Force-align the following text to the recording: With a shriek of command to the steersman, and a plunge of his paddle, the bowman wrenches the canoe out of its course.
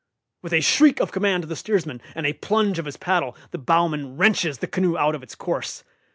With 0.41 0.51
a 0.53 0.61
shriek 0.61 0.99
of 0.99 1.11
command 1.11 1.43
to 1.43 1.47
the 1.47 1.55
steersman, 1.55 2.01
and 2.15 2.25
a 2.25 2.33
plunge 2.33 2.79
of 2.79 2.85
his 2.85 2.97
paddle, 2.97 3.37
the 3.51 3.59
bowman 3.59 4.17
wrenches 4.17 4.57
the 4.57 4.65
canoe 4.65 4.97
out 4.97 5.13
of 5.13 5.21
its 5.21 5.35
course. 5.35 5.83